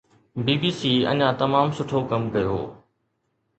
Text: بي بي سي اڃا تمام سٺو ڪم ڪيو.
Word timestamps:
بي 0.45 0.55
بي 0.61 0.71
سي 0.79 0.91
اڃا 1.11 1.27
تمام 1.41 1.67
سٺو 1.77 1.99
ڪم 2.11 2.23
ڪيو. 2.33 2.57